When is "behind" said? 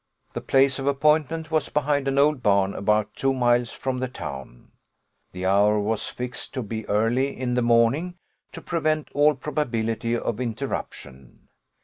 1.69-2.07